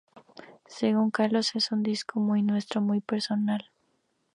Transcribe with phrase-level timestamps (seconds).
[0.65, 3.69] Según Carlos, "es un disco muy nuestro, muy personal.